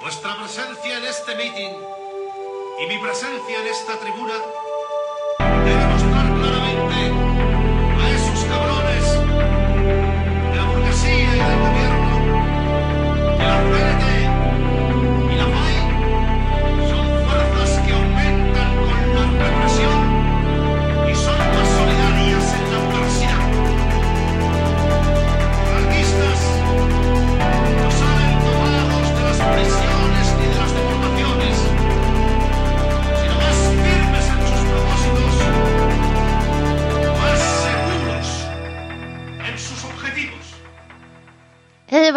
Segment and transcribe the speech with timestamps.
[0.00, 1.74] Vuestra presencia en este meeting
[2.80, 4.34] y mi presencia en esta tribuna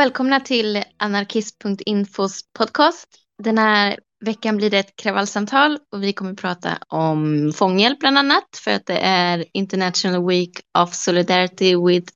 [0.02, 3.08] välkomna till anarkist.infos podcast.
[3.44, 8.58] Den här veckan blir det ett kravallsamtal och vi kommer prata om fånghjälp bland annat
[8.64, 12.14] för att det är International Week of Solidarity with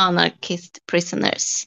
[0.00, 1.66] Anarchist Prisoners.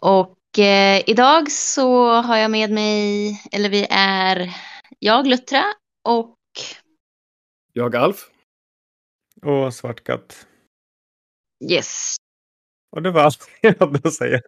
[0.00, 4.54] Och eh, idag så har jag med mig, eller vi är
[4.98, 5.64] jag Luttra
[6.04, 6.36] och
[7.72, 8.30] Jag Alf.
[9.42, 10.46] Och Svartkatt.
[11.70, 12.16] yes.
[12.90, 14.40] Och det var allt jag hade att säga.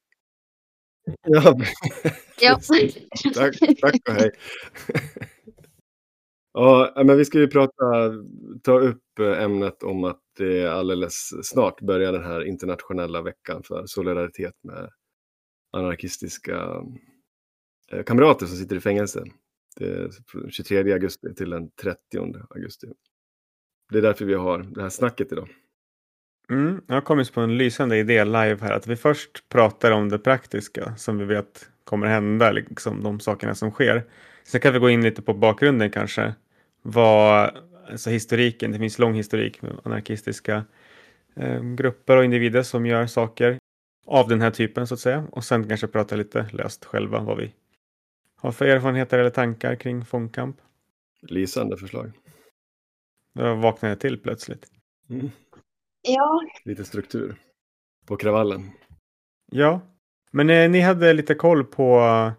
[1.23, 1.57] Ja,
[2.41, 2.59] Ja.
[3.35, 4.31] tack, tack och hej.
[6.53, 8.13] Ja, men vi ska ju prata,
[8.63, 14.55] ta upp ämnet om att det alldeles snart börjar den här internationella veckan för solidaritet
[14.63, 14.91] med
[15.73, 16.85] anarkistiska
[17.93, 19.25] eh, kamrater som sitter i fängelse.
[19.77, 21.99] Det är från 23 augusti till den 30
[22.51, 22.87] augusti.
[23.93, 25.49] Det är därför vi har det här snacket idag.
[26.51, 28.73] Mm, jag har kommit på en lysande idé live här.
[28.73, 32.53] Att vi först pratar om det praktiska som vi vet kommer hända.
[32.53, 34.05] Liksom de sakerna som sker.
[34.45, 36.35] Sen kan vi gå in lite på bakgrunden kanske.
[36.83, 37.51] Vad,
[37.91, 38.73] alltså historiken.
[38.73, 40.65] Det finns lång historik med anarkistiska
[41.37, 43.59] eh, grupper och individer som gör saker
[44.07, 45.27] av den här typen så att säga.
[45.33, 47.55] Och sen kanske prata lite löst själva vad vi
[48.37, 50.57] har för erfarenheter eller tankar kring fångkamp.
[51.23, 52.13] Lysande förslag.
[53.35, 54.67] Då vaknade jag till plötsligt.
[55.11, 55.31] Mm.
[56.09, 57.37] Ja, Lite struktur
[58.07, 58.71] på kravallen.
[59.53, 59.81] Ja,
[60.31, 62.33] men eh, ni hade lite koll på eh,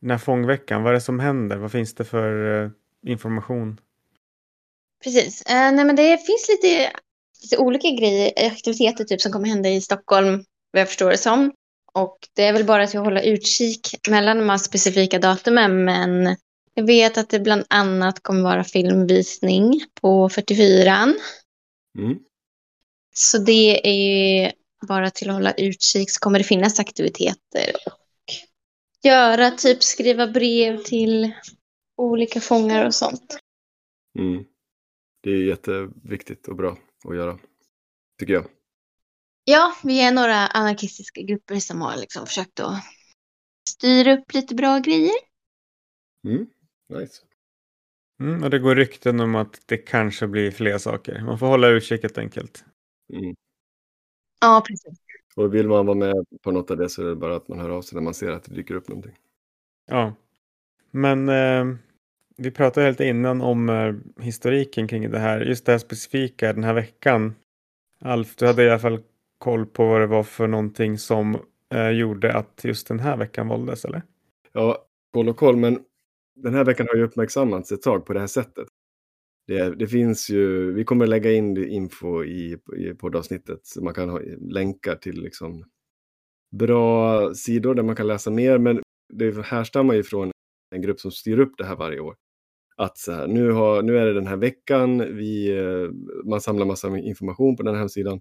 [0.00, 0.82] den här fångveckan.
[0.82, 1.56] Vad är det som händer?
[1.56, 2.70] Vad finns det för eh,
[3.06, 3.80] information?
[5.04, 5.42] Precis.
[5.42, 6.92] Eh, nej, men det finns lite,
[7.42, 11.52] lite olika grejer, aktiviteter typ som kommer hända i Stockholm, vad jag förstår det som.
[11.92, 16.36] Och det är väl bara att hålla utkik mellan de här specifika datumen, men
[16.74, 21.14] jag vet att det bland annat kommer vara filmvisning på 44
[21.98, 22.18] Mm.
[23.14, 24.52] Så det är
[24.88, 28.32] bara till att hålla utkik så kommer det finnas aktiviteter och
[29.02, 31.32] göra, typ skriva brev till
[31.96, 33.38] olika fångar och sånt.
[34.18, 34.44] Mm.
[35.22, 36.78] Det är jätteviktigt och bra
[37.08, 37.38] att göra,
[38.18, 38.46] tycker jag.
[39.44, 42.82] Ja, vi är några anarkistiska grupper som har liksom försökt att
[43.68, 45.14] styra upp lite bra grejer.
[46.26, 46.46] Mm.
[46.88, 47.22] Nice.
[48.20, 51.22] Mm, och det går rykten om att det kanske blir fler saker.
[51.22, 52.64] Man får hålla utkik helt enkelt.
[53.12, 53.34] Mm.
[54.40, 54.98] Ja, precis.
[55.36, 57.58] Och vill man vara med på något av det så är det bara att man
[57.58, 59.18] hör av sig när man ser att det dyker upp någonting.
[59.86, 60.14] Ja,
[60.90, 61.76] men eh,
[62.36, 65.40] vi pratade helt innan om eh, historiken kring det här.
[65.40, 67.34] Just det här specifika den här veckan.
[68.00, 69.00] Alf, du hade i alla fall
[69.38, 71.38] koll på vad det var för någonting som
[71.74, 74.02] eh, gjorde att just den här veckan valdes, eller?
[74.52, 75.84] Ja, koll och koll, men
[76.34, 78.68] den här veckan har ju uppmärksammats ett tag på det här sättet.
[79.50, 84.08] Det, det finns ju, vi kommer lägga in info i, i poddavsnittet, så man kan
[84.08, 85.64] ha länkar till liksom
[86.50, 90.30] bra sidor där man kan läsa mer, men det härstammar ju från
[90.74, 92.16] en grupp som styr upp det här varje år.
[92.76, 95.90] Att så här, nu, har, nu är det den här veckan, vi, eh,
[96.24, 98.20] man samlar massa information på den här hemsidan.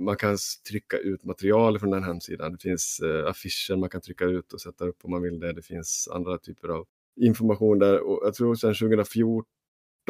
[0.00, 0.36] Man kan
[0.68, 2.52] trycka ut material från den här hemsidan.
[2.52, 5.52] Det finns eh, affischer man kan trycka ut och sätta upp om man vill det.
[5.52, 6.86] Det finns andra typer av
[7.20, 8.00] information där.
[8.00, 9.44] Och jag tror sedan 2014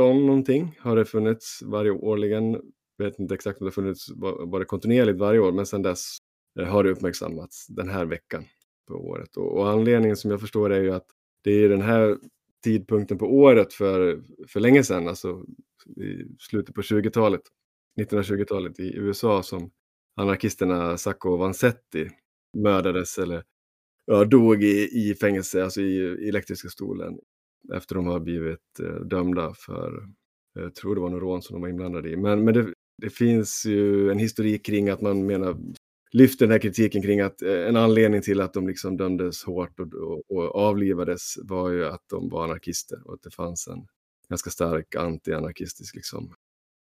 [0.05, 2.53] någonting har det funnits varje årligen.
[2.97, 4.13] Jag vet inte exakt om det har funnits
[4.47, 6.17] bara kontinuerligt varje år, men sedan dess
[6.61, 8.45] eh, har det uppmärksammats den här veckan
[8.89, 9.37] på året.
[9.37, 11.07] Och, och anledningen som jag förstår är ju att
[11.43, 12.19] det är den här
[12.65, 15.45] tidpunkten på året för, för länge sedan, alltså
[15.97, 17.41] i slutet på 20-talet,
[18.01, 19.71] 1920-talet i USA som
[20.17, 22.11] anarkisterna Sacco och Vanzetti
[22.57, 23.45] mördades eller
[24.05, 27.19] ja, dog i, i fängelse, alltså i, i elektriska stolen
[27.75, 29.89] efter de har blivit eh, dömda för,
[30.59, 32.17] eh, jag tror det var något rån som de var inblandade i.
[32.17, 32.73] Men, men det,
[33.03, 35.57] det finns ju en historik kring att man menar
[36.13, 39.81] lyfter den här kritiken kring att eh, en anledning till att de liksom dömdes hårt
[39.81, 43.87] och, och, och avlivades var ju att de var anarkister och att det fanns en
[44.29, 46.35] ganska stark anti-anarkistisk liksom,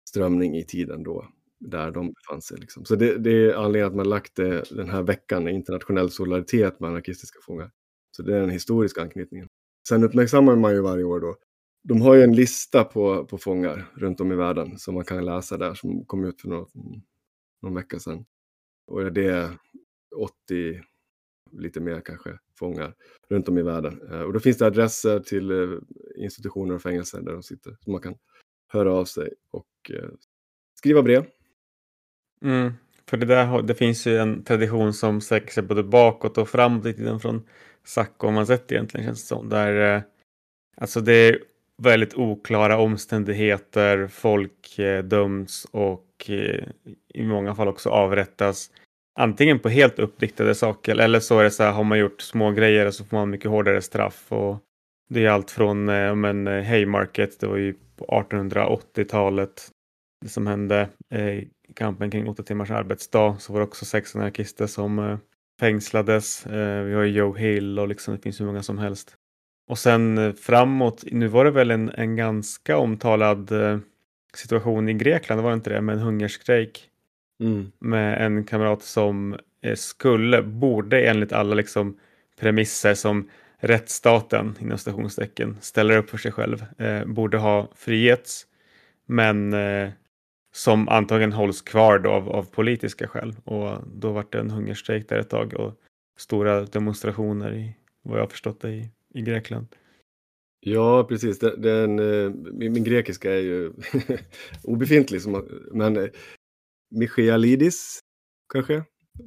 [0.09, 1.29] strömning i tiden då,
[1.61, 2.59] där de befann sig.
[2.59, 2.85] Liksom.
[2.85, 6.91] Så det, det är anledningen att man lagt det, den här veckan, internationell solidaritet med
[6.91, 7.71] anarkistiska fångar,
[8.17, 9.49] Så det är den historiska anknytningen.
[9.89, 11.37] Sen uppmärksammar man ju varje år då.
[11.83, 15.25] De har ju en lista på, på fångar runt om i världen som man kan
[15.25, 16.67] läsa där som kom ut för någon,
[17.63, 18.25] någon vecka sedan.
[18.87, 19.59] Och det är
[20.17, 20.83] 80,
[21.53, 22.95] lite mer kanske, fångar
[23.29, 24.01] runt om i världen.
[24.11, 25.79] Eh, och då finns det adresser till eh,
[26.17, 27.77] institutioner och fängelser där de sitter.
[27.81, 28.15] Så man kan
[28.69, 30.11] höra av sig och eh,
[30.75, 31.27] skriva brev.
[32.43, 32.73] Mm.
[33.11, 36.87] För det, där, det finns ju en tradition som sträcker sig både bakåt och framåt
[36.87, 37.43] i tiden från
[37.85, 39.49] Sacco, och man sett egentligen känns det som.
[39.49, 40.03] Där, eh,
[40.77, 41.39] alltså det är
[41.83, 46.65] väldigt oklara omständigheter, folk eh, döms och eh,
[47.15, 48.71] i många fall också avrättas
[49.19, 52.51] antingen på helt uppdiktade saker eller så är det så här, har man gjort små
[52.51, 54.33] grejer så får man mycket hårdare straff.
[54.33, 54.59] Och
[55.09, 59.71] det är allt från eh, men, Haymarket, det var ju på 1880-talet
[60.21, 61.43] det som hände eh,
[61.75, 63.37] kampen kring åtta timmars arbetsdag.
[63.41, 65.19] Så var det också sex anarkister som eh,
[65.61, 66.47] fängslades.
[66.47, 69.17] Eh, vi har Joe Hill och liksom, det finns hur många som helst.
[69.69, 73.51] Och sen eh, framåt, nu var det väl en, en ganska omtalad
[74.35, 76.91] situation i Grekland, var det inte det, med en hungerstrejk
[77.41, 77.73] Mm.
[77.79, 79.37] Med en kamrat som
[79.75, 81.99] skulle, borde enligt alla liksom
[82.41, 83.29] premisser som
[83.59, 88.47] rättsstaten inom stationstecken ställer upp för sig själv, eh, borde ha frigetts.
[89.07, 89.91] Men eh,
[90.57, 93.37] som antagligen hålls kvar då av, av politiska skäl.
[93.45, 95.81] Och då var det en hungerstrejk där ett tag och
[96.19, 99.67] stora demonstrationer i vad jag förstått det i, i Grekland.
[100.61, 101.39] Ja, precis.
[101.39, 103.73] Den, den eh, min, grekiska är ju
[104.63, 105.21] obefintlig,
[105.73, 106.11] men
[106.91, 108.01] Michaelidis,
[108.53, 108.75] kanske?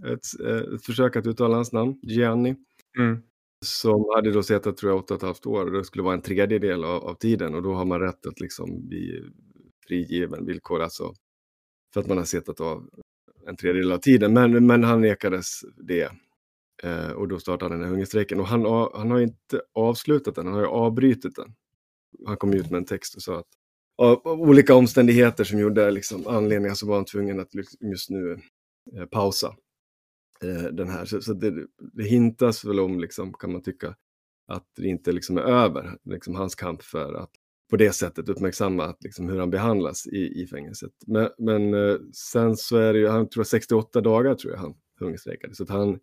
[0.05, 0.39] Ett,
[0.75, 2.55] ett försök att uttala hans namn, Gianni.
[2.99, 3.21] Mm.
[3.65, 5.71] Som hade då suttit, tror jag, åtta och ett halvt år.
[5.71, 8.87] Det skulle vara en tredjedel av, av tiden och då har man rätt att liksom
[8.87, 9.23] bli
[9.89, 11.13] frigiven villkor, alltså
[11.93, 12.89] för att man har suttit av
[13.47, 14.33] en tredjedel av tiden.
[14.33, 16.11] Men, men han nekades det.
[16.83, 18.39] Eh, och då startade den här hungerstrejken.
[18.39, 21.53] Och han, han har inte avslutat den, han har ju avbrutit den.
[22.25, 23.47] Han kom ut med en text och sa att
[23.97, 27.49] av, olika omständigheter som gjorde liksom, anledningar så var han tvungen att
[27.79, 28.41] just nu
[28.97, 29.55] eh, pausa
[30.43, 31.05] eh, den här.
[31.05, 33.95] Så, så det, det, hintas väl om, liksom, kan man tycka,
[34.47, 37.31] att det inte liksom är över, liksom, hans kamp för att
[37.69, 40.91] på det sättet uppmärksamma att, liksom, hur han behandlas i, i fängelset.
[41.07, 44.73] Men, men eh, sen så är det ju, han tror 68 dagar tror jag han
[44.99, 45.99] hungerstrejkade, så att han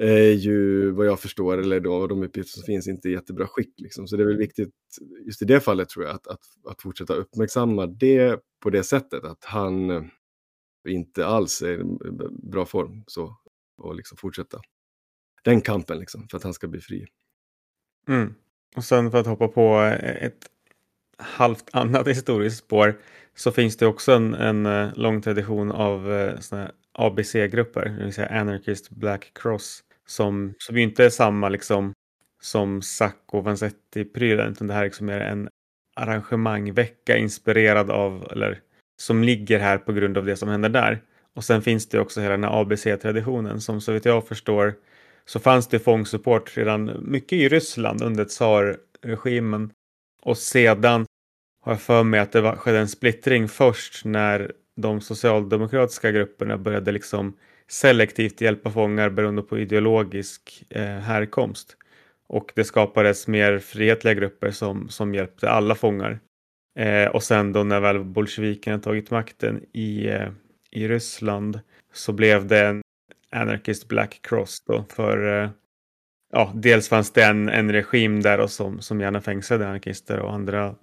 [0.00, 3.74] är ju vad jag förstår, eller då, de uppgifter som finns, inte i jättebra skick.
[3.80, 4.08] Liksom.
[4.08, 4.74] Så det är väl viktigt,
[5.26, 9.24] just i det fallet tror jag, att, att, att fortsätta uppmärksamma det på det sättet,
[9.24, 10.02] att han eh,
[10.88, 13.04] inte alls är i eh, bra form.
[13.06, 13.36] Så,
[13.78, 14.60] och liksom fortsätta
[15.44, 17.06] den kampen liksom, för att han ska bli fri.
[18.08, 18.34] Mm.
[18.76, 19.78] Och sen för att hoppa på
[20.20, 20.50] ett
[21.18, 22.94] halvt annat historiskt spår
[23.34, 28.14] så finns det också en, en eh, lång tradition av eh, såna ABC-grupper, det vill
[28.14, 31.92] säga Anarchist Black Cross, som, som ju inte är samma liksom
[32.40, 35.48] som Sacco Vanzetti-prylen, utan det här är liksom är en
[35.96, 38.60] arrangemangvecka inspirerad av, eller
[39.00, 41.02] som ligger här på grund av det som händer där.
[41.34, 44.74] Och sen finns det också hela den här ABC-traditionen som så vitt jag förstår
[45.24, 49.70] så fanns det fångsupport redan mycket i Ryssland under tsarregimen.
[50.26, 51.06] Och sedan
[51.62, 56.58] har jag för mig att det var, skedde en splittring först när de socialdemokratiska grupperna
[56.58, 57.36] började liksom
[57.68, 61.76] selektivt hjälpa fångar beroende på ideologisk eh, härkomst.
[62.26, 66.20] Och det skapades mer frihetliga grupper som, som hjälpte alla fångar.
[66.78, 70.28] Eh, och sen då när väl bolsjevikerna tagit makten i, eh,
[70.70, 71.60] i Ryssland
[71.92, 72.82] så blev det en
[73.30, 75.50] Anarchist Black Cross då för eh,
[76.32, 80.32] ja, dels fanns det en, en regim där och som, som gärna fängslade anarkister och
[80.32, 80.74] andra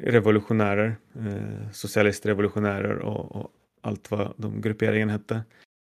[0.00, 5.42] revolutionärer, eh, socialistrevolutionärer och, och allt vad de grupperingen hette.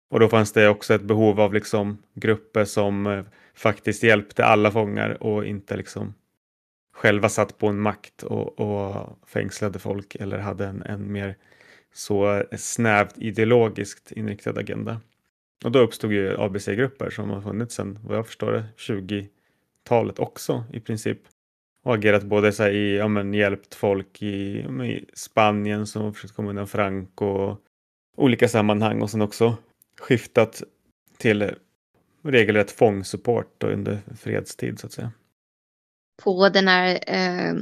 [0.09, 3.25] Och då fanns det också ett behov av liksom grupper som eh,
[3.55, 6.13] faktiskt hjälpte alla fångar och inte liksom
[6.93, 11.35] själva satt på en makt och, och fängslade folk eller hade en, en mer
[11.93, 15.01] så snävt ideologiskt inriktad agenda.
[15.63, 20.63] Och då uppstod ju ABC-grupper som har funnits sedan, vad jag förstår det, 20-talet också
[20.73, 21.19] i princip.
[21.83, 26.11] Och agerat både så i, ja men hjälpt folk i, ja, i Spanien som har
[26.11, 27.61] försökt komma undan Franco och
[28.17, 29.57] olika sammanhang och sen också
[29.99, 30.63] skiftat
[31.17, 31.51] till
[32.23, 35.11] regelrätt fångsupport under fredstid så att säga.
[36.23, 37.55] På den här eh,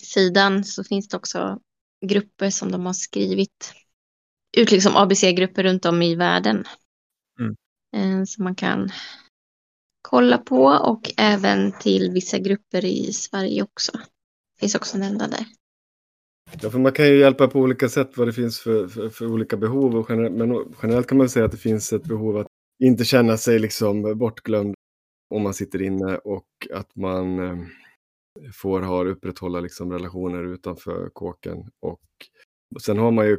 [0.00, 1.60] sidan så finns det också
[2.06, 3.72] grupper som de har skrivit
[4.56, 6.64] ut, liksom ABC-grupper runt om i världen.
[7.96, 8.88] Eh, som man kan
[10.02, 13.92] kolla på och även till vissa grupper i Sverige också.
[13.92, 15.46] Det finns också nämnda där.
[16.60, 19.26] Ja, för man kan ju hjälpa på olika sätt vad det finns för, för, för
[19.26, 19.96] olika behov.
[19.96, 22.46] Och generellt, men generellt kan man säga att det finns ett behov att
[22.84, 24.74] inte känna sig liksom bortglömd
[25.34, 27.58] om man sitter inne och att man eh,
[28.54, 31.70] får ha upprätthålla liksom relationer utanför kåken.
[31.80, 32.00] Och
[32.80, 33.38] sen har man ju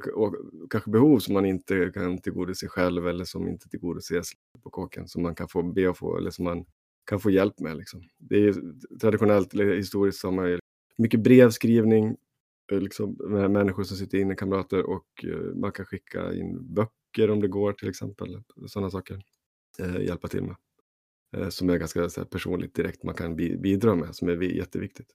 [0.70, 4.32] kanske behov som man inte kan tillgodose själv eller som inte tillgodoses
[4.64, 6.66] på kåken som man kan få be att få eller som man
[7.10, 7.78] kan få hjälp med.
[7.78, 8.02] Liksom.
[8.18, 8.56] Det är
[9.02, 10.60] traditionellt eller historiskt så har man ju
[10.98, 12.16] mycket brevskrivning
[12.72, 17.30] eh, liksom, med människor som sitter inne, kamrater och eh, man kan skicka in böcker
[17.32, 18.44] om det går till exempel.
[18.68, 19.22] Sådana saker.
[19.80, 20.56] eh, hjälpa till med.
[21.38, 25.08] Eh, som är ganska så här, personligt direkt man kan bidra med som är jätteviktigt.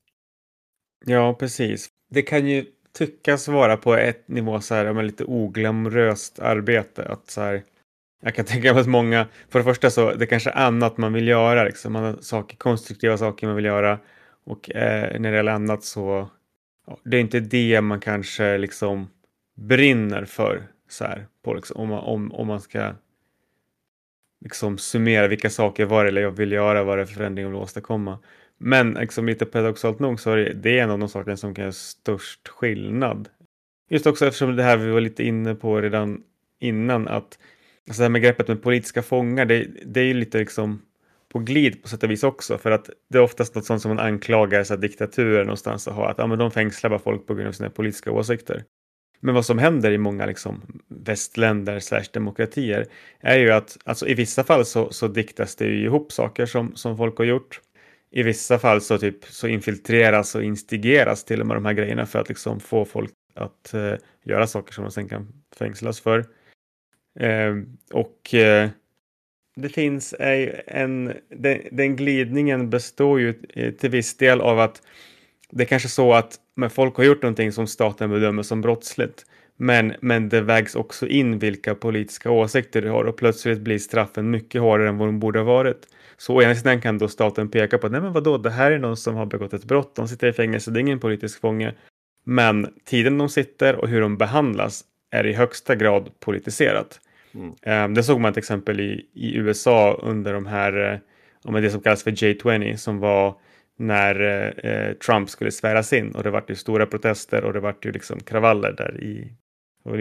[1.07, 1.91] Ja, precis.
[2.11, 2.67] Det kan ju
[2.99, 7.05] tyckas vara på ett nivå så här, med lite oglamoröst arbete.
[7.05, 7.63] Att så här,
[8.23, 11.13] jag kan tänka mig att många, för det första så det kanske är annat man
[11.13, 11.93] vill göra, liksom.
[11.93, 13.99] man har saker, konstruktiva saker man vill göra
[14.45, 16.29] och eh, när det gäller annat så
[16.87, 19.09] ja, det är inte det man kanske liksom
[19.57, 22.95] brinner för så här, på, liksom, om, man, om, om man ska
[24.45, 27.51] liksom summera vilka saker var det jag vill göra, vad det är för förändring jag
[27.51, 28.19] vill åstadkomma.
[28.65, 31.55] Men liksom lite paradoxalt nog så är det, det är en av de sakerna som
[31.55, 33.29] kan göra störst skillnad.
[33.91, 36.23] Just också eftersom det här vi var lite inne på redan
[36.61, 37.39] innan att
[37.89, 40.83] alltså det här med greppet med politiska fångar, det, det är ju lite liksom
[41.33, 43.89] på glid på sätt och vis också för att det är oftast något sånt som
[43.89, 47.35] man anklagar så diktaturer någonstans att ha att ja, men de fängslar bara folk på
[47.35, 48.65] grund av sina politiska åsikter.
[49.21, 52.87] Men vad som händer i många liksom, västländer slash demokratier
[53.21, 56.77] är ju att alltså, i vissa fall så, så diktas det ju ihop saker som,
[56.77, 57.61] som folk har gjort.
[58.13, 62.07] I vissa fall så, typ, så infiltreras och instigeras till och med de här grejerna
[62.07, 66.27] för att liksom, få folk att eh, göra saker som de sen kan fängslas för.
[67.21, 67.55] Eh,
[67.93, 68.71] och eh,
[69.57, 74.83] det finns en, den, den glidningen består ju eh, till viss del av att
[75.51, 79.27] det är kanske så att men folk har gjort någonting som staten bedömer som brottsligt.
[79.57, 84.31] Men, men det vägs också in vilka politiska åsikter du har och plötsligt blir straffen
[84.31, 85.87] mycket hårdare än vad de borde ha varit.
[86.23, 88.71] Så å ena sidan kan då staten peka på att nej men vadå, det här
[88.71, 91.41] är någon som har begått ett brott, de sitter i fängelse, det är ingen politisk
[91.41, 91.75] fånge.
[92.25, 97.01] Men tiden de sitter och hur de behandlas är i högsta grad politiserat.
[97.35, 97.55] Mm.
[97.63, 101.01] Ehm, det såg man till exempel i, i USA under de här,
[101.45, 103.35] om eh, det som kallas för J20 som var
[103.79, 104.21] när
[104.67, 107.93] eh, Trump skulle sväras in och det vart ju stora protester och det vart ju
[107.93, 109.33] liksom kravaller där i,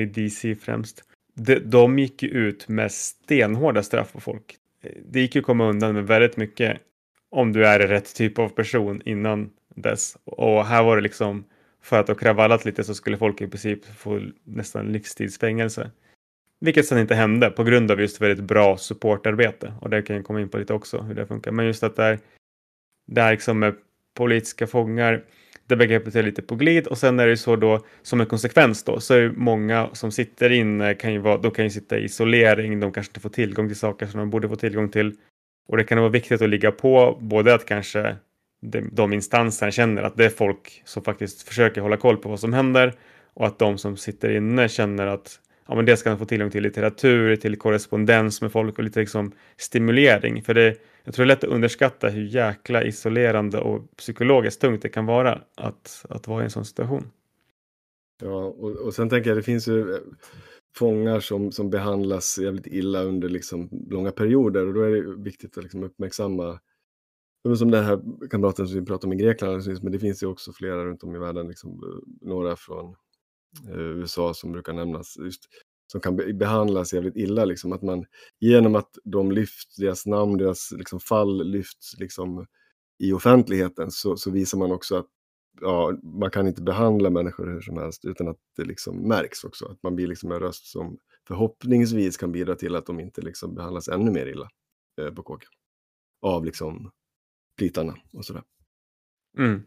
[0.01, 1.03] i DC främst.
[1.35, 4.57] De, de gick ju ut med stenhårda straff på folk.
[5.05, 6.81] Det gick ju att komma undan med väldigt mycket
[7.29, 10.17] om du är rätt typ av person innan dess.
[10.23, 11.43] Och här var det liksom
[11.83, 15.91] för att ha kravallat lite så skulle folk i princip få nästan livstidsfängelse.
[16.59, 19.73] Vilket sen inte hände på grund av just väldigt bra supportarbete.
[19.81, 21.51] Och det kan jag komma in på lite också hur det funkar.
[21.51, 22.19] Men just att det är,
[23.07, 23.75] det är liksom med
[24.13, 25.23] politiska fångar,
[25.71, 28.27] det begreppet är lite på glid och sen är det ju så då som en
[28.27, 31.97] konsekvens då så är många som sitter inne kan ju vara, de kan ju sitta
[31.97, 35.15] i isolering, de kanske inte får tillgång till saker som de borde få tillgång till.
[35.67, 38.15] Och det kan vara viktigt att ligga på både att kanske
[38.61, 42.39] de, de instanserna känner att det är folk som faktiskt försöker hålla koll på vad
[42.39, 42.93] som händer
[43.33, 45.39] och att de som sitter inne känner att
[45.71, 49.31] ja, men dels kan få tillgång till litteratur, till korrespondens med folk och lite liksom
[49.57, 50.43] stimulering.
[50.43, 54.81] För det, jag tror det är lätt att underskatta hur jäkla isolerande och psykologiskt tungt
[54.81, 57.11] det kan vara att, att vara i en sån situation.
[58.23, 59.99] Ja, och, och sen tänker jag det finns ju eh,
[60.77, 65.57] fångar som, som behandlas jävligt illa under liksom långa perioder och då är det viktigt
[65.57, 66.59] att liksom uppmärksamma
[67.57, 70.53] som den här kamraten som vi pratade om i Grekland, men det finns ju också
[70.53, 72.95] flera runt om i världen, liksom, eh, några från
[73.69, 75.47] Eh, USA som brukar nämnas, just,
[75.91, 77.45] som kan behandlas jävligt illa.
[77.45, 78.05] Liksom, att man,
[78.39, 82.45] genom att de lyfts, deras namn, deras liksom, fall lyfts liksom,
[82.99, 85.07] i offentligheten så, så, visar man också att
[85.61, 89.65] ja, man kan inte behandla människor hur som helst utan att det liksom märks också.
[89.65, 93.55] Att man blir liksom en röst som förhoppningsvis kan bidra till att de inte liksom
[93.55, 94.49] behandlas ännu mer illa
[95.01, 95.49] eh, på kåken.
[96.21, 96.91] Av liksom
[97.57, 98.43] plitarna och sådär.
[99.37, 99.63] Mm.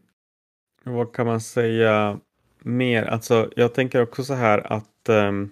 [0.83, 2.19] Vad kan man säga
[2.65, 5.51] mer, alltså jag tänker också så här att um,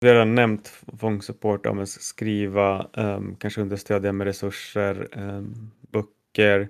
[0.00, 6.68] vi har redan nämnt fångsupport om att skriva, um, kanske understödja med resurser, um, böcker.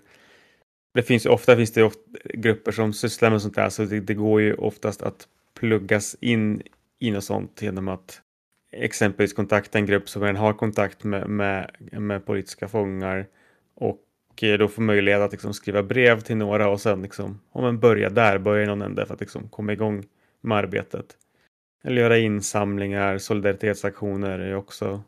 [0.94, 4.00] Det finns ju ofta finns det ofta grupper som sysslar med sånt där så det,
[4.00, 6.62] det, går ju oftast att pluggas in
[6.98, 8.22] i något sånt genom att
[8.72, 13.26] exempelvis kontakta en grupp som redan har kontakt med, med, med politiska fångar
[13.74, 13.98] och
[14.42, 17.78] Eh, då få möjlighet att liksom skriva brev till några och sen liksom, om man
[17.78, 20.04] börjar där, börja i någon ände för att liksom komma igång
[20.40, 21.06] med arbetet.
[21.84, 25.02] Eller göra insamlingar, solidaritetsaktioner är också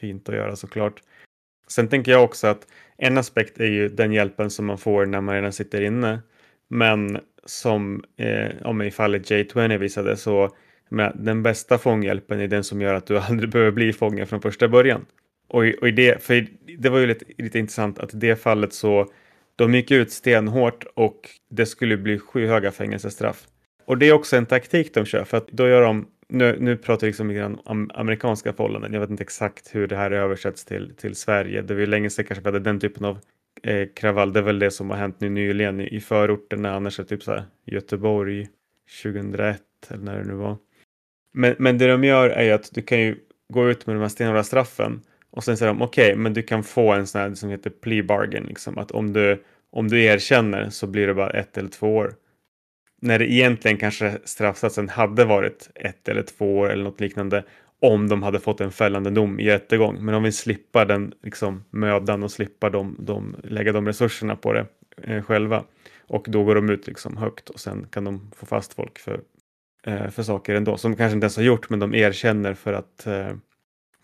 [0.00, 1.02] fint att göra såklart.
[1.68, 2.66] Sen tänker jag också att
[2.96, 6.20] en aspekt är ju den hjälpen som man får när man redan sitter inne.
[6.68, 10.56] Men som eh, om i fallet J20 visade så
[10.88, 14.40] men den bästa fånghjälpen är den som gör att du aldrig behöver bli fånge från
[14.40, 15.06] första början.
[15.48, 16.46] Och, i, och i det, för
[16.78, 19.12] det var ju lite, lite intressant att i det fallet så
[19.56, 23.46] de gick ut stenhårt och det skulle bli skyhöga fängelsestraff.
[23.84, 26.76] Och det är också en taktik de kör för att då gör de nu, nu
[26.76, 28.92] pratar vi liksom om amerikanska förhållanden.
[28.92, 31.62] Jag vet inte exakt hur det här översätts till, till Sverige.
[31.62, 33.18] Det var ju länge sedan kanske vi hade den typen av
[33.62, 34.32] eh, kravall.
[34.32, 36.74] Det är väl det som har hänt nu nyligen i, i förorterna.
[36.74, 38.48] Annars är det typ så här Göteborg
[39.02, 40.56] 2001 eller när det nu var.
[41.32, 43.16] Men, men det de gör är ju att du kan ju
[43.52, 46.42] gå ut med de här stenhårda straffen och sen säger de okej, okay, men du
[46.42, 48.44] kan få en sån här som heter plea bargain.
[48.44, 52.14] Liksom, att om du, om du erkänner så blir det bara ett eller två år
[53.00, 57.44] när det egentligen kanske straffsatsen hade varit ett eller två år eller något liknande
[57.80, 60.04] om de hade fått en fällande dom i rättegång.
[60.04, 64.52] Men om vi slipper den liksom, mödan och slipper de, de, lägga de resurserna på
[64.52, 64.66] det
[65.02, 65.64] eh, själva.
[66.08, 69.20] Och då går de ut liksom högt och sen kan de få fast folk för,
[69.86, 73.06] eh, för saker ändå som kanske inte ens har gjort men de erkänner för att,
[73.06, 73.32] eh,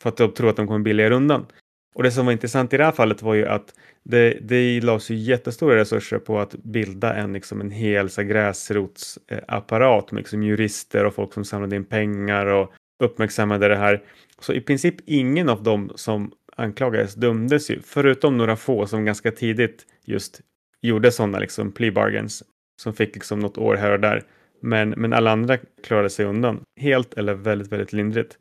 [0.04, 1.46] för att de tror att de kommer billigare undan.
[1.94, 5.10] Och det som var intressant i det här fallet var ju att det, det lades
[5.10, 11.14] ju jättestora resurser på att bilda en, liksom en hel gräsrotsapparat med liksom jurister och
[11.14, 12.72] folk som samlade in pengar och
[13.04, 14.02] uppmärksammade det här.
[14.40, 19.30] Så i princip ingen av dem som anklagades dömdes ju, förutom några få som ganska
[19.30, 20.40] tidigt just
[20.82, 22.42] gjorde sådana liksom plea bargains
[22.82, 24.22] som fick liksom något år här och där.
[24.60, 28.38] Men, men alla andra klarade sig undan, helt eller väldigt, väldigt lindrigt.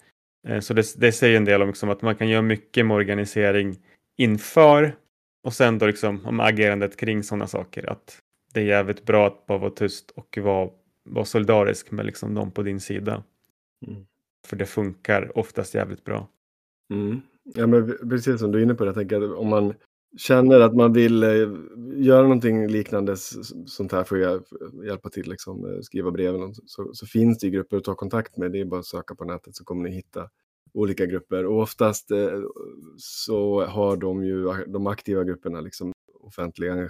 [0.47, 2.95] Eh, så det, det säger en del om liksom att man kan göra mycket med
[2.95, 3.79] organisering
[4.17, 4.95] inför
[5.43, 7.89] och sen då liksom om agerandet kring sådana saker.
[7.89, 8.21] Att
[8.53, 10.69] det är jävligt bra att bara vara tyst och vara,
[11.03, 13.23] vara solidarisk med liksom dem på din sida.
[13.87, 14.05] Mm.
[14.47, 16.27] För det funkar oftast jävligt bra.
[16.93, 17.21] Mm.
[17.43, 19.73] Ja, men precis som du är inne på det, jag tänker att om man
[20.17, 21.29] känner att man vill eh,
[21.95, 23.15] göra någonting liknande
[23.65, 24.43] sånt här för att
[24.85, 28.51] hjälpa till, liksom, eh, skriva brev, så, så finns det grupper att ta kontakt med.
[28.51, 30.29] Det är bara att söka på nätet så kommer ni hitta
[30.73, 31.45] olika grupper.
[31.45, 32.41] Och oftast eh,
[32.97, 36.89] så har de ju de aktiva grupperna liksom offentliga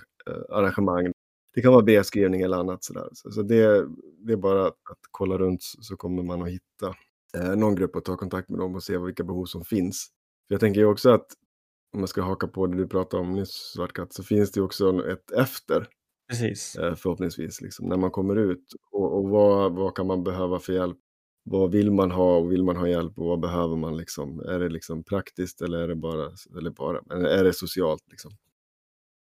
[0.49, 1.11] arrangemang.
[1.55, 3.09] Det kan vara brevskrivning eller annat sådär.
[3.13, 6.95] Så, så det, det är bara att, att kolla runt så kommer man att hitta
[7.55, 10.09] någon grupp och ta kontakt med dem och se vilka behov som finns.
[10.47, 11.27] För jag tänker ju också att
[11.93, 15.07] om man ska haka på det du pratade om nyss, Svartkatt, så finns det också
[15.11, 15.87] ett efter.
[16.29, 16.75] Precis.
[16.75, 18.65] Eh, förhoppningsvis, liksom, när man kommer ut.
[18.91, 20.97] Och, och vad, vad kan man behöva för hjälp?
[21.43, 23.97] Vad vill man ha och vill man ha hjälp och vad behöver man?
[23.97, 24.39] Liksom?
[24.39, 28.03] Är det liksom praktiskt eller är det bara, eller bara är det socialt?
[28.11, 28.31] Liksom?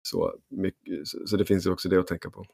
[0.02, 2.44] Så, mycket, så det finns ju också det att tänka på.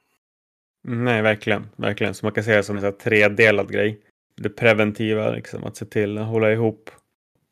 [0.88, 1.66] Nej, verkligen.
[1.76, 2.14] verkligen.
[2.14, 4.00] Så man kan säga det som en tredelad grej.
[4.36, 6.90] Det preventiva, liksom, att se till att hålla ihop,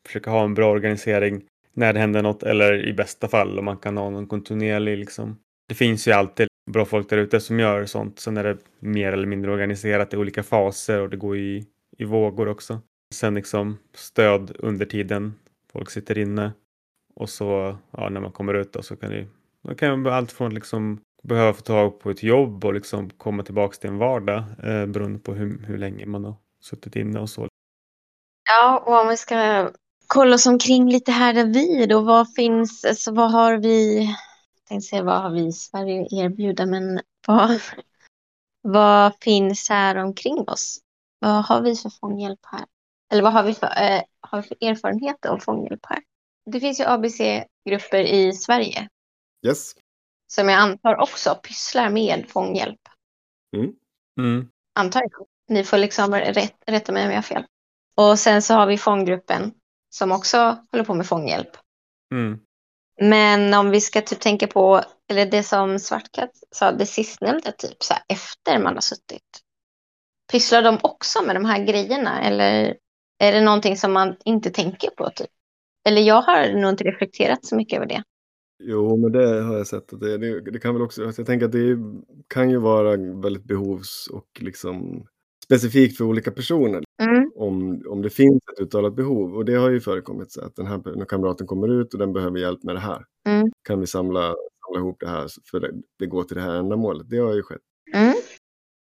[0.07, 1.43] försöka ha en bra organisering
[1.75, 5.39] när det händer något eller i bästa fall om man kan ha någon kontinuerlig liksom.
[5.69, 8.19] Det finns ju alltid bra folk där ute som gör sånt.
[8.19, 11.67] Sen är det mer eller mindre organiserat i olika faser och det går i,
[11.99, 12.81] i vågor också.
[13.15, 15.35] Sen liksom stöd under tiden
[15.73, 16.53] folk sitter inne
[17.15, 19.27] och så ja, när man kommer ut då, så kan det,
[19.63, 23.43] då kan man allt från liksom behöva få tag på ett jobb och liksom komma
[23.43, 27.31] tillbaka till en vardag eh, beroende på hur, hur länge man har suttit inne och
[27.31, 27.49] så.
[28.49, 29.71] Ja, och om vi ska
[30.07, 32.01] kolla oss omkring lite här där vi då.
[32.01, 34.05] Vad finns, alltså vad har vi,
[34.55, 37.61] jag tänkte säga vad har vi i Sverige att erbjuda, men vad,
[38.63, 40.79] vad finns här omkring oss?
[41.19, 42.65] Vad har vi för fånghjälp här?
[43.13, 46.03] Eller vad har vi för, eh, har vi för erfarenheter av fånghjälp här?
[46.51, 48.89] Det finns ju ABC-grupper i Sverige.
[49.47, 49.73] Yes.
[50.33, 52.81] Som jag antar också pysslar med fånghjälp.
[53.57, 53.73] Mm.
[54.19, 54.49] Mm.
[54.75, 55.27] Antar jag.
[55.49, 57.45] Ni får liksom rätt, rätta mig om jag har fel.
[57.95, 59.53] Och sen så har vi fånggruppen
[59.95, 61.51] som också håller på med fånghjälp.
[62.15, 62.39] Mm.
[63.01, 67.83] Men om vi ska typ tänka på, eller det som Svartkatt sa, det sistnämnda, typ
[67.83, 69.41] så här, efter man har suttit.
[70.33, 72.77] Pysslar de också med de här grejerna eller
[73.19, 75.11] är det någonting som man inte tänker på?
[75.11, 75.31] Typ?
[75.89, 78.03] Eller jag har nog inte reflekterat så mycket över det.
[78.65, 80.01] Jo, men det har jag sett.
[80.01, 81.79] Det, det, det kan väl också, alltså jag tänker att det
[82.29, 85.07] kan ju vara väldigt behovs och liksom
[85.45, 86.83] specifikt för olika personer.
[87.03, 87.33] Mm.
[87.35, 89.37] Om, om det finns ett uttalat behov.
[89.37, 92.39] Och det har ju förekommit så att den här kamraten kommer ut och den behöver
[92.39, 93.05] hjälp med det här.
[93.29, 93.51] Mm.
[93.69, 94.35] Kan vi samla,
[94.67, 97.11] samla ihop det här för det, det går till det här ändamålet.
[97.11, 97.61] Det har ju skett.
[97.95, 98.15] Mm.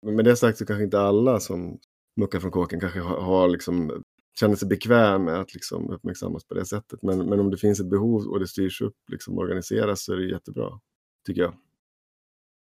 [0.03, 1.79] Men med det sagt så kanske inte alla som
[2.17, 4.03] muckar från kåken kanske har, har liksom,
[4.41, 7.03] känner sig bekväm med att liksom uppmärksammas på det sättet.
[7.03, 10.17] Men, men om det finns ett behov och det styrs upp, liksom organiseras så är
[10.17, 10.81] det jättebra,
[11.27, 11.55] tycker jag.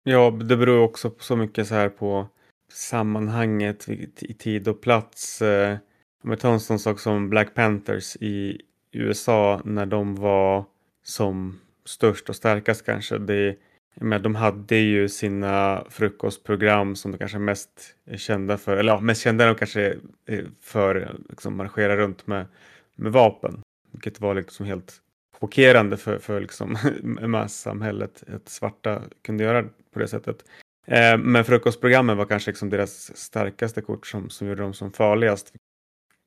[0.04, 2.28] Ja, det beror också på så mycket så här på
[2.74, 5.42] sammanhanget i tid och plats.
[5.42, 5.78] Eh,
[6.24, 10.66] om jag tar en sån sak som Black Panthers i USA när de var
[11.04, 13.18] som störst och starkast kanske.
[13.18, 13.56] Det,
[13.96, 19.00] men de hade ju sina frukostprogram som de kanske mest är kända för, eller ja,
[19.00, 22.46] mest kända de kanske för för liksom marschera runt med,
[22.96, 23.62] med vapen.
[23.92, 25.02] vilket var liksom helt
[25.40, 26.78] chockerande för, för liksom
[27.22, 30.46] massamhället att svarta kunde göra på det sättet.
[30.88, 35.54] Eh, men frukostprogrammen var kanske liksom deras starkaste kort som, som gjorde dem som farligast.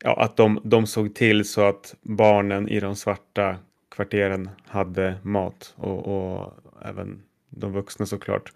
[0.05, 3.57] Ja, att de, de såg till så att barnen i de svarta
[3.90, 8.53] kvarteren hade mat och, och även de vuxna såklart.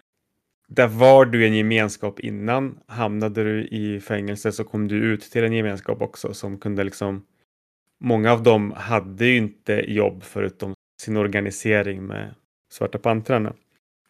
[0.69, 2.79] Där var du en gemenskap innan.
[2.87, 7.25] Hamnade du i fängelse så kom du ut till en gemenskap också som kunde liksom
[8.01, 12.35] Många av dem hade ju inte jobb förutom sin organisering med
[12.71, 13.55] Svarta pantrarna.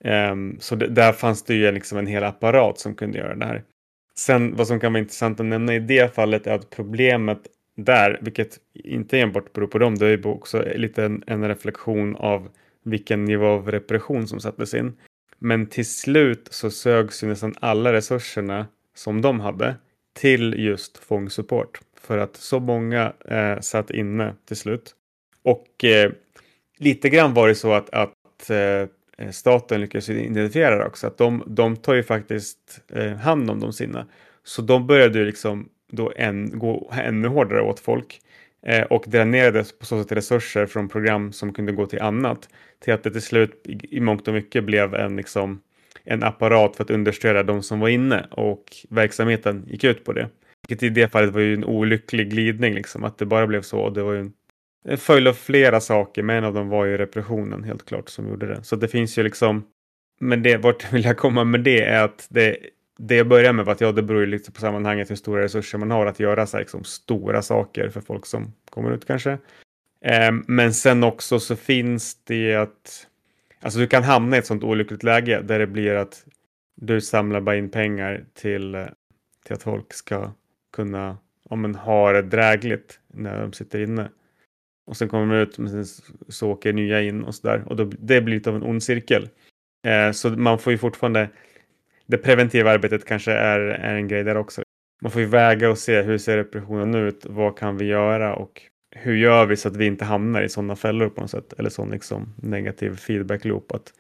[0.05, 3.45] Um, så det, där fanns det ju liksom en hel apparat som kunde göra det
[3.45, 3.63] här.
[4.19, 8.19] Sen vad som kan vara intressant att nämna i det fallet är att problemet där,
[8.23, 12.49] vilket inte enbart beror på dem, det är ju också lite en, en reflektion av
[12.85, 14.97] vilken nivå av repression som sattes in.
[15.39, 19.75] Men till slut så sögs ju nästan alla resurserna som de hade
[20.13, 24.95] till just fångsupport för att så många eh, satt inne till slut.
[25.43, 26.13] Och eh,
[26.79, 31.19] lite grann var det så att, att eh, Eh, staten lyckades identifiera det också, att
[31.19, 34.07] de, de tar ju faktiskt eh, hand om de sina.
[34.45, 38.21] Så de började ju liksom då en, gå ännu hårdare åt folk
[38.63, 42.49] eh, och dränerades på så sätt resurser från program som kunde gå till annat
[42.81, 45.61] till att det till slut i, i mångt och mycket blev en, liksom,
[46.05, 50.29] en apparat för att understödja de som var inne och verksamheten gick ut på det.
[50.69, 53.91] Vilket i det fallet var ju en olycklig glidning liksom, att det bara blev så.
[53.91, 54.33] Det var ju en,
[54.85, 58.09] Eh, en följd av flera saker, men en av dem var ju repressionen helt klart
[58.09, 58.63] som gjorde det.
[58.63, 59.65] Så det finns ju liksom,
[60.21, 62.57] men det, vart vill jag komma med det är att det,
[62.99, 65.43] det jag börjar med var att ja, det beror ju lite på sammanhanget hur stora
[65.43, 69.07] resurser man har att göra så här, liksom, stora saker för folk som kommer ut
[69.07, 69.31] kanske.
[70.05, 73.07] Eh, men sen också så finns det att
[73.61, 76.25] Alltså du kan hamna i ett sånt olyckligt läge där det blir att
[76.75, 78.87] du samlar bara in pengar till, eh,
[79.45, 80.33] till att folk ska
[80.73, 81.19] kunna
[81.51, 84.11] om man har det drägligt när de sitter inne.
[84.89, 85.85] Och sen kommer de ut, men sen
[86.29, 87.65] så åker nya in och sådär.
[87.67, 89.29] Och då, det blir lite av en ond cirkel.
[89.87, 91.29] Eh, så man får ju fortfarande,
[92.07, 94.63] det preventiva arbetet kanske är, är en grej där också.
[95.03, 98.63] Man får ju väga och se hur ser repressionen ut, vad kan vi göra och
[98.91, 101.71] hur gör vi så att vi inte hamnar i sådana fällor på något sätt eller
[101.71, 103.93] sån liksom negativ feedback loop att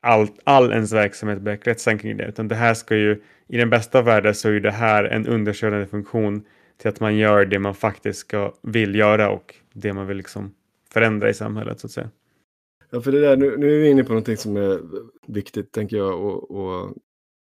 [0.00, 3.70] all, all ens verksamhet blir kretsar kring det utan det här ska ju i den
[3.70, 6.44] bästa världen så är det här en underkörande funktion
[6.78, 10.54] till att man gör det man faktiskt ska, vill göra och det man vill liksom
[10.92, 12.10] förändra i samhället så att säga.
[12.90, 14.80] Ja, för det där, nu, nu är vi inne på någonting som är
[15.26, 16.94] viktigt tänker jag och, och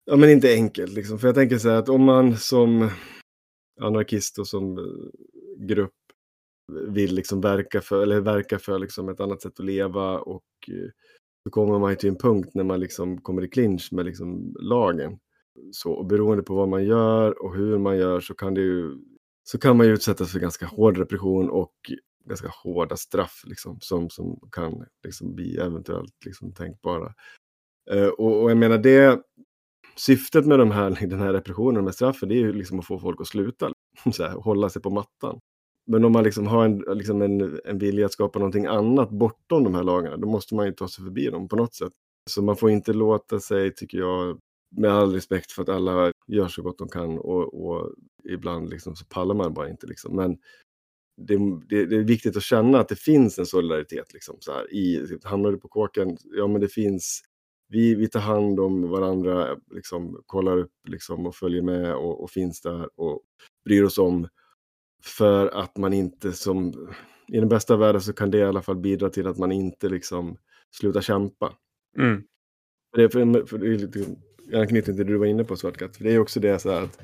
[0.04, 1.18] ja, men inte enkelt liksom.
[1.18, 2.90] För jag tänker så här att om man som
[3.80, 4.78] anarkist och som
[5.58, 5.92] grupp
[6.72, 10.44] vill liksom verka för, eller verka för liksom ett annat sätt att leva och
[11.44, 15.18] så kommer man till en punkt när man liksom kommer i clinch med liksom lagen.
[15.72, 18.98] Så, och beroende på vad man gör och hur man gör så kan, det ju,
[19.44, 21.74] så kan man ju utsättas för ganska hård repression och
[22.24, 27.14] ganska hårda straff liksom, som, som kan liksom bli eventuellt liksom, tänkbara.
[27.90, 29.22] Eh, och, och, jag menar det,
[29.96, 32.98] syftet med de här, den här repressionen, med straffen, det är ju liksom att få
[32.98, 35.40] folk att sluta, liksom, så här, hålla sig på mattan.
[35.86, 39.64] Men om man liksom har en, liksom en, en vilja att skapa någonting annat bortom
[39.64, 41.92] de här lagarna, då måste man ju ta sig förbi dem på något sätt.
[42.30, 44.38] Så man får inte låta sig, tycker jag,
[44.76, 48.96] med all respekt för att alla gör så gott de kan och, och ibland liksom
[48.96, 49.86] så pallar man bara inte.
[49.86, 50.16] Liksom.
[50.16, 50.38] Men
[51.16, 51.36] det,
[51.68, 54.12] det, det, är viktigt att känna att det finns en solidaritet.
[54.12, 57.22] Liksom, så här, i, hamnar du på kåken, ja men det finns,
[57.68, 62.30] vi, vi tar hand om varandra, liksom, kollar upp liksom, och följer med och, och
[62.30, 63.22] finns där och
[63.64, 64.28] bryr oss om.
[65.02, 66.88] För att man inte som,
[67.28, 69.88] i den bästa världen så kan det i alla fall bidra till att man inte
[69.88, 70.36] liksom
[70.70, 71.54] slutar kämpa.
[71.98, 72.22] Mm.
[72.94, 74.06] För det, för, för det
[74.50, 75.96] jag anknyter anknytning till det du var inne på Svartkatt.
[75.96, 77.00] För det är också det så här att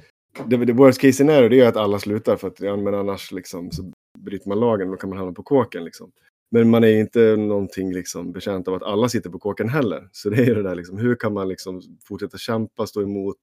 [0.46, 3.33] det, det worst case scenario det är att alla slutar för att ja, men annars
[3.33, 5.85] liksom, så bryter man lagen och då kan man hamna på kåken.
[5.85, 6.12] Liksom.
[6.50, 10.09] Men man är inte någonting liksom bekänt av att alla sitter på kåken heller.
[10.12, 13.37] Så det är det där liksom, hur kan man liksom fortsätta kämpa, stå emot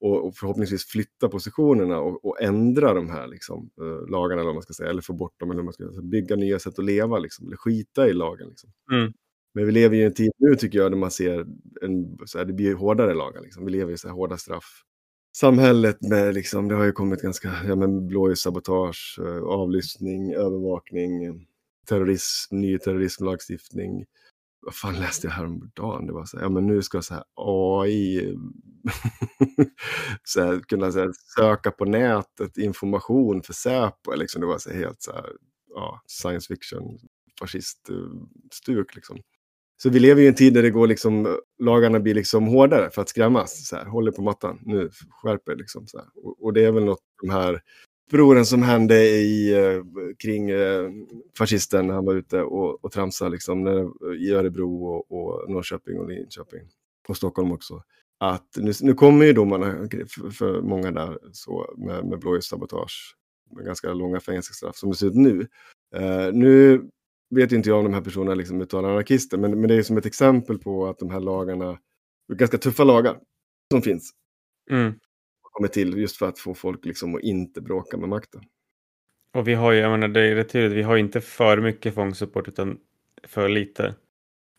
[0.00, 4.54] och, och förhoppningsvis flytta positionerna och, och ändra de här liksom, eh, lagarna eller vad
[4.54, 6.84] man ska säga, eller få bort dem, eller man ska säga, bygga nya sätt att
[6.84, 8.48] leva, liksom, eller skita i lagen.
[8.48, 8.70] Liksom.
[8.92, 9.12] Mm.
[9.54, 11.46] Men vi lever i en tid nu tycker jag där man ser
[11.82, 13.40] en, så här, det blir hårdare lagar.
[13.40, 13.64] Liksom.
[13.64, 14.82] Vi lever i så här hårda straff.
[15.36, 21.46] Samhället med liksom, det har ju kommit ganska, ja men blåljussabotage, eh, avlyssning, övervakning,
[21.88, 24.04] terrorism, ny terrorismlagstiftning.
[24.60, 26.06] Vad fan läste jag häromdagen?
[26.06, 28.36] Det var så här, ja men nu ska så här AI
[30.24, 34.14] så här, kunna så här, söka på nätet information för Säpo.
[34.14, 34.40] Liksom.
[34.40, 35.32] Det var så här, helt så här,
[35.74, 36.98] ja, science fiction
[37.40, 39.18] fasciststuk eh, liksom.
[39.82, 43.02] Så vi lever i en tid där det går liksom, lagarna blir liksom hårdare för
[43.02, 43.68] att skrämmas.
[43.68, 45.86] Så här, håller på mattan, nu skärper liksom.
[45.86, 47.60] Så och, och, det är väl något de här
[48.08, 49.82] upproren som hände i, eh,
[50.22, 50.90] kring eh,
[51.38, 55.98] fascisten när han var ute och, och tramsade liksom, när, i Örebro och, och Norrköping
[55.98, 56.60] och Linköping.
[57.08, 57.82] Och Stockholm också.
[58.20, 63.16] Att nu, nu kommer ju domarna för, för många där så, med, med blåljussabotage
[63.56, 65.40] med ganska långa fängelsestraff som det ser ut nu.
[65.96, 66.82] Uh, nu
[67.36, 69.96] vet inte jag om de här personerna liksom uttalar anarkister, men, men det är som
[69.96, 71.78] ett exempel på att de här lagarna,
[72.32, 73.16] ganska tuffa lagar
[73.72, 74.10] som finns,
[74.70, 74.94] Mm.
[75.40, 78.40] kommer till just för att få folk liksom att inte bråka med makten.
[79.34, 81.94] Och vi har ju, jag menar, det är rätt tydligt, vi har inte för mycket
[81.94, 82.78] fångsupport utan
[83.24, 83.94] för lite.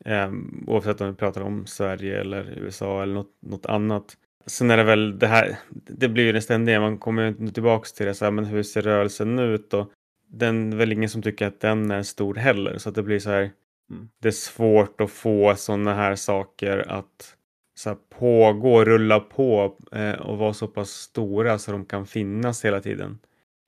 [0.05, 4.17] Um, oavsett om vi pratar om Sverige eller USA eller något, något annat.
[4.45, 7.85] Sen är det väl det här, det blir ju det ständiga, man kommer ju tillbaka
[7.97, 9.73] till det så här, men hur ser rörelsen ut?
[9.73, 9.91] Och
[10.33, 13.19] den är väl ingen som tycker att den är stor heller, så att det blir
[13.19, 13.51] så här,
[13.91, 14.09] Mm.
[14.21, 17.35] det är svårt att få sådana här saker att
[17.75, 22.65] så här, pågå, rulla på eh, och vara så pass stora så de kan finnas
[22.65, 23.19] hela tiden.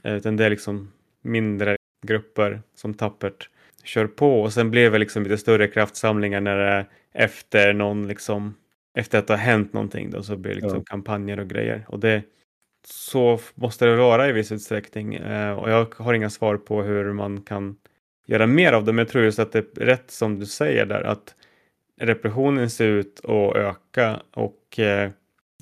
[0.03, 3.49] Eh, utan det är liksom mindre grupper som tappert
[3.83, 8.55] kör på och sen blir det liksom lite större kraftsamlingar när det efter någon liksom
[8.97, 10.83] efter att det har hänt någonting då så blir det liksom Ja.
[10.85, 12.23] kampanjer och grejer och det
[12.87, 17.13] så måste det vara i viss utsträckning eh, och jag har inga svar på hur
[17.13, 17.75] man kan
[18.27, 20.85] göra mer av det men jag tror just att det är rätt som du säger
[20.85, 21.35] där att
[22.01, 25.11] repressionen ser ut att öka och eh,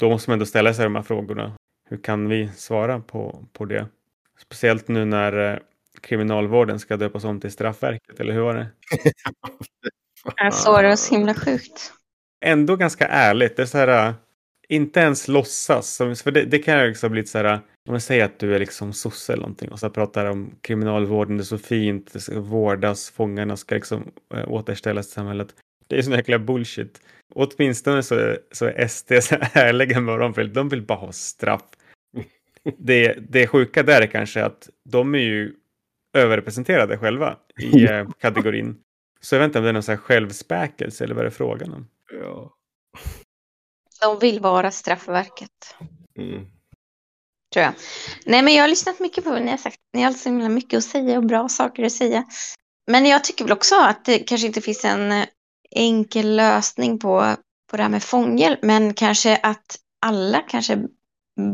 [0.01, 1.53] då måste man ändå ställa sig de här frågorna.
[1.89, 3.87] Hur kan vi svara på, på det?
[4.39, 5.59] Speciellt nu när eh,
[6.01, 8.67] kriminalvården ska döpas om till straffverket, eller hur var det?
[10.35, 11.93] Jag såg det så himla sjukt.
[12.45, 14.13] Ändå ganska ärligt, det är så här,
[14.75, 15.97] inte ens låtsas.
[15.97, 18.59] För det, det kan ju liksom bli så här, om man säger att du är
[18.59, 22.39] liksom sosse eller någonting och så pratar om kriminalvården, det är så fint, det ska
[22.39, 25.55] vårdas, fångarna ska liksom äh, återställas till samhället.
[25.87, 27.01] Det är sån jäkla bullshit.
[27.35, 30.53] Åtminstone så, så är SD så ärliga med vad de vill.
[30.53, 31.61] De vill bara ha straff.
[32.77, 35.53] Det, det sjuka där är kanske att de är ju
[36.13, 38.75] överrepresenterade själva i eh, kategorin.
[39.21, 41.31] Så jag vet inte om det är någon sån här självspäkelse eller vad det är
[41.31, 41.87] frågan om.
[42.21, 42.53] Ja.
[44.03, 45.75] De vill vara straffverket,
[46.17, 46.45] Mm.
[47.53, 47.73] tror jag.
[48.25, 49.77] Nej, men jag har lyssnat mycket på vad ni har sagt.
[49.93, 52.23] Ni har så himla mycket att säga och bra saker att säga.
[52.87, 55.25] Men jag tycker väl också att det kanske inte finns en
[55.71, 57.35] enkel lösning på,
[57.71, 60.79] på det här med fånghjälp, men kanske att alla kanske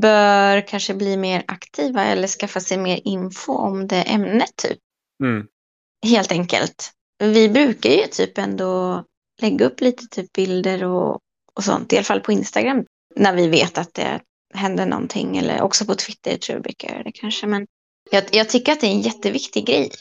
[0.01, 4.79] bör kanske bli mer aktiva eller skaffa sig mer info om det ämnet, typ.
[5.23, 5.47] Mm.
[6.05, 6.91] Helt enkelt.
[7.19, 9.03] Vi brukar ju typ ändå
[9.41, 11.19] lägga upp lite typ bilder och,
[11.53, 12.85] och sånt, i alla fall på Instagram,
[13.15, 14.19] när vi vet att det
[14.53, 17.47] händer någonting, eller också på Twitter tror jag brukar göra det kanske.
[17.47, 17.65] Men
[18.11, 19.91] jag, jag tycker att det är en jätteviktig grej,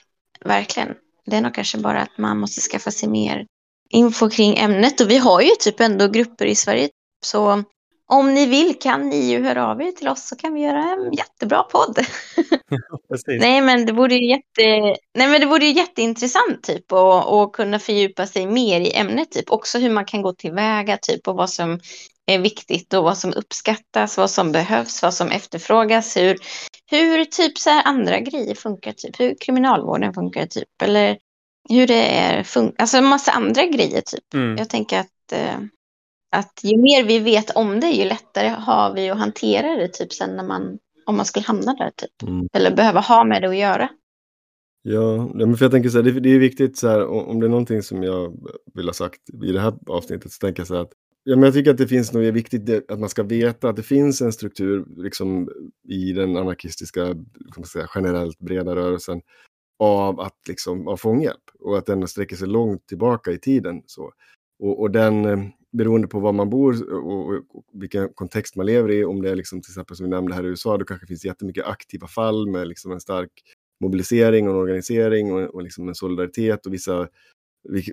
[0.44, 0.94] verkligen.
[1.26, 3.46] Det är nog kanske bara att man måste skaffa sig mer
[3.90, 6.88] info kring ämnet och vi har ju typ ändå grupper i Sverige,
[7.24, 7.64] så
[8.12, 10.82] om ni vill kan ni ju höra av er till oss så kan vi göra
[10.82, 11.98] en jättebra podd.
[13.26, 14.62] Nej, men det vore ju jätte...
[15.14, 19.30] Nej, men det vore ju jätteintressant typ och, och kunna fördjupa sig mer i ämnet
[19.30, 19.50] typ.
[19.50, 21.80] Också hur man kan gå tillväga typ och vad som
[22.26, 26.36] är viktigt och vad som uppskattas, vad som behövs, vad som efterfrågas, hur,
[26.90, 31.18] hur typ så här andra grejer funkar typ, hur kriminalvården funkar typ eller
[31.68, 34.34] hur det är, fun- alltså en massa andra grejer typ.
[34.34, 34.56] Mm.
[34.56, 35.58] Jag tänker att, eh,
[36.30, 40.12] att ju mer vi vet om det, ju lättare har vi att hantera det typ
[40.12, 42.22] sen när man, om man skulle hamna där typ.
[42.22, 42.48] Mm.
[42.52, 43.88] Eller behöva ha med det att göra.
[44.82, 47.46] Ja, men för jag tänker så här, det, det är viktigt så här, om det
[47.46, 48.36] är någonting som jag
[48.74, 50.92] vill ha sagt i det här avsnittet så tänker jag så här att
[51.24, 53.82] ja, men jag tycker att det finns något viktigt att man ska veta att det
[53.82, 55.48] finns en struktur liksom,
[55.88, 57.14] i den anarkistiska,
[57.72, 59.20] säga, generellt breda rörelsen
[59.78, 63.82] av, att, liksom, av fånghjälp och att den sträcker sig långt tillbaka i tiden.
[63.86, 64.12] Så.
[64.58, 65.38] Och, och den, eh,
[65.72, 69.30] beroende på var man bor och, och, och vilken kontext man lever i, om det
[69.30, 72.06] är liksom, till exempel som vi nämnde här i USA, då kanske finns jättemycket aktiva
[72.06, 73.30] fall med liksom en stark
[73.80, 77.08] mobilisering och en organisering och, och liksom en solidaritet och vissa,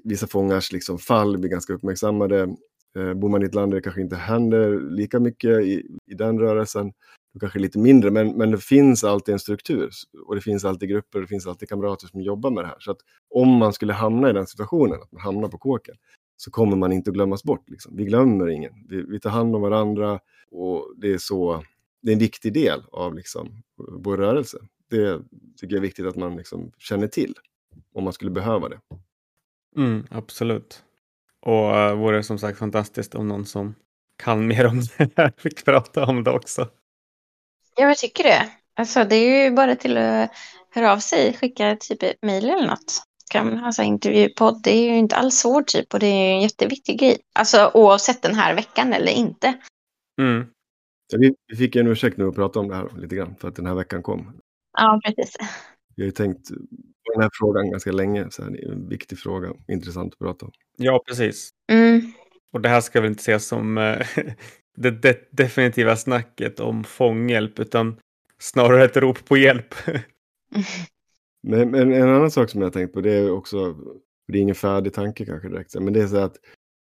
[0.03, 2.55] vissa fångars liksom fall blir ganska uppmärksammade.
[2.97, 6.13] Eh, bor man i ett land där det kanske inte händer lika mycket i, i
[6.13, 6.93] den rörelsen,
[7.33, 9.89] då kanske lite mindre, men, men det finns alltid en struktur
[10.27, 12.79] och det finns alltid grupper, det finns alltid kamrater som jobbar med det här.
[12.79, 12.97] Så att
[13.29, 15.95] om man skulle hamna i den situationen, att man hamnar på kåken,
[16.37, 17.69] så kommer man inte att glömmas bort.
[17.69, 17.95] Liksom.
[17.95, 18.73] Vi glömmer ingen.
[18.89, 20.19] Vi, vi tar hand om varandra
[20.51, 21.63] och det är så,
[22.01, 24.57] det är en viktig del av liksom, vår rörelse.
[24.89, 25.21] Det
[25.57, 27.33] tycker jag är viktigt att man liksom känner till
[27.93, 28.79] om man skulle behöva det.
[29.77, 30.83] Mm, absolut.
[31.41, 33.75] Och uh, vore som sagt fantastiskt om någon som
[34.23, 36.69] kan mer om det här fick prata om det också.
[37.75, 38.49] Ja, jag tycker det.
[38.75, 40.31] Alltså, det är ju bara till att
[40.69, 43.04] höra av sig, skicka typ ett mejl eller något.
[43.31, 46.07] Kan man ha så här intervjupodd, det är ju inte alls svårt typ och det
[46.07, 47.17] är ju en jätteviktig grej.
[47.33, 49.53] Alltså oavsett den här veckan eller inte.
[50.21, 50.45] Mm.
[51.17, 53.65] Vi, fick en ursäkt nu att prata om det här lite grann för att den
[53.65, 54.41] här veckan kom.
[54.77, 55.35] Ja, precis.
[55.95, 56.49] Vi har ju tänkt
[57.05, 58.27] på den här frågan ganska länge.
[58.31, 60.51] Så här, det är en viktig fråga, intressant att prata om.
[60.77, 61.49] Ja, precis.
[61.71, 62.01] Mm.
[62.53, 64.07] Och det här ska väl inte ses som eh,
[64.77, 67.99] det, det definitiva snacket om fånghjälp utan
[68.39, 69.75] snarare ett rop på hjälp.
[71.47, 73.75] Men, men en annan sak som jag har tänkt på det är också,
[74.27, 76.35] det är ingen färdig tanke kanske direkt, men det är så att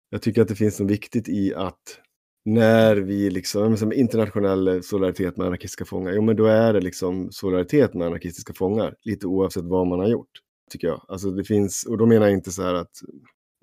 [0.10, 2.00] jag tycker att det finns något viktigt i att
[2.46, 7.32] när vi liksom, som internationell solidaritet med anarkistiska fångar, jo men då är det liksom
[7.32, 10.32] solidaritet med anarkistiska fångar, lite oavsett vad man har gjort,
[10.72, 11.06] tycker jag.
[11.08, 12.92] Alltså det finns, och då menar jag inte så här att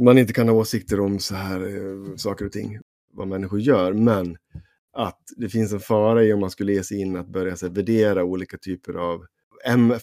[0.03, 2.79] man inte kan ha åsikter om så här eh, saker och ting,
[3.13, 4.37] vad människor gör, men
[4.93, 7.67] att det finns en fara i om man skulle ge sig in att börja så
[7.67, 9.25] här, värdera olika typer av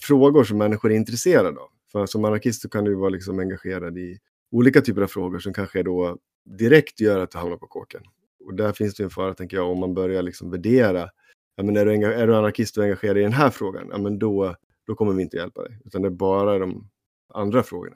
[0.02, 1.70] frågor som människor är intresserade av.
[1.92, 4.20] För som anarkist så kan du vara liksom engagerad i
[4.52, 8.02] olika typer av frågor som kanske då direkt gör att du hamnar på kåken.
[8.46, 11.10] Och där finns det en fara, tänker jag, om man börjar liksom värdera.
[11.56, 14.20] Ja, men är, du är du anarkist och engagerad i den här frågan, ja, men
[14.20, 14.56] då,
[14.88, 15.80] då kommer vi inte hjälpa dig.
[15.86, 16.90] Utan det är bara de
[17.34, 17.96] andra frågorna.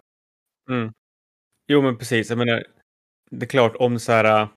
[0.69, 0.93] Mm.
[1.67, 2.29] Jo, men precis.
[2.29, 2.63] Jag menar,
[3.31, 4.47] det är klart om så här.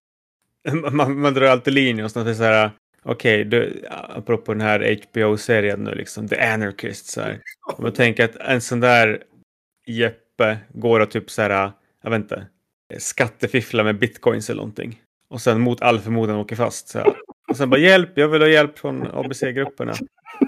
[0.93, 2.71] Man, man drar alltid linjer och Så här,
[3.03, 7.07] Okej, okay, apropå den här HBO-serien nu, liksom, The Anarchist.
[7.07, 7.41] Så här.
[7.77, 9.23] Om jag tänker att en sån där
[9.87, 12.47] Jeppe går och typ så här, jag vet inte,
[12.99, 15.01] skattefiffla med bitcoins eller någonting.
[15.29, 16.89] Och sen mot all förmodan åker fast.
[16.89, 17.15] Så här.
[17.49, 19.95] Och sen bara hjälp, jag vill ha hjälp från ABC-grupperna.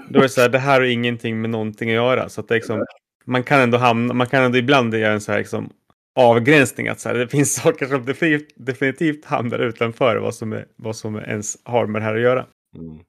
[0.09, 2.29] Då är det så här, det här har ingenting med någonting att göra.
[2.29, 2.85] Så att det är liksom,
[3.25, 5.69] man kan ändå hamna, man kan ändå ibland göra en så här liksom,
[6.15, 6.87] avgränsning.
[6.87, 10.95] Att så här, det finns saker som definitivt, definitivt hamnar utanför vad som, är, vad
[10.95, 12.45] som ens har med det här att göra.
[12.77, 12.99] Mm.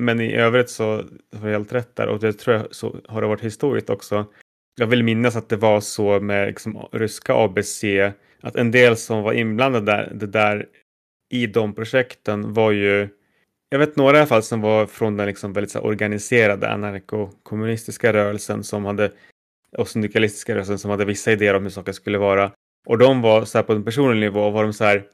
[0.00, 1.04] Men i övrigt så
[1.36, 4.26] har jag helt rätt där och det tror jag så har det varit historiskt också.
[4.80, 7.84] Jag vill minnas att det var så med liksom, ryska ABC
[8.40, 10.66] att en del som var inblandade där, det där
[11.30, 13.08] i de projekten var ju
[13.72, 16.70] jag vet några i alla fall som var från den liksom väldigt så här, organiserade
[16.70, 19.12] anarkokommunistiska rörelsen som hade
[19.78, 22.52] och syndikalistiska rörelsen som hade vissa idéer om hur saker skulle vara.
[22.86, 25.04] Och de var så här på en personlig nivå var de så här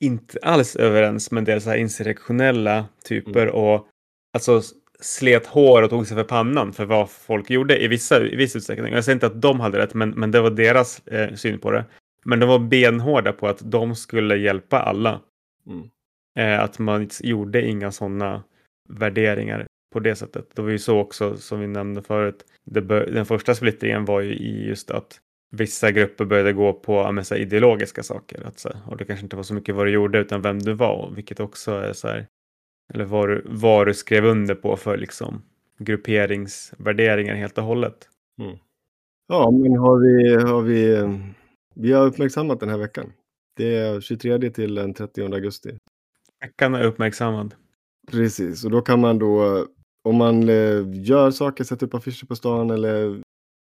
[0.00, 3.54] inte alls överens med deras så här insurrektionella typer Mm.
[3.54, 3.86] och
[4.34, 4.62] alltså
[5.00, 8.56] slet hår och tog sig för pannan för vad folk gjorde i vissa i viss
[8.56, 8.92] utsträckning.
[8.92, 11.70] Jag säger inte att de hade rätt, men, men det var deras eh, syn på
[11.70, 11.84] det.
[12.24, 15.20] Men de var benhårda på att de skulle hjälpa alla.
[15.66, 15.88] Mm.
[16.38, 18.44] Eh, att man gjorde inga sådana
[18.88, 20.46] värderingar på det sättet.
[20.54, 22.44] Det var ju så också som vi nämnde förut.
[22.64, 27.22] Det bör, den första splittringen var ju i just att vissa grupper började gå på
[27.24, 28.46] så här, ideologiska saker.
[28.46, 30.58] Att, så, här, och det kanske inte var så mycket vad du gjorde utan vem
[30.58, 31.12] du var.
[31.16, 32.26] Vilket också är så här.
[32.94, 35.42] Eller vad du, vad du skrev under på för liksom
[35.78, 38.08] grupperingsvärderingar helt och hållet.
[39.26, 41.08] Ja, men har vi, har vi,
[41.74, 43.12] vi har uppmärksammat den här veckan.
[43.56, 45.78] Det är 23 till den 30 augusti.
[46.40, 47.54] Veckan är uppmärksammad.
[48.10, 49.66] Precis, och då kan man då,
[50.02, 53.22] om man eh, gör saker, sätter upp affischer på stan eller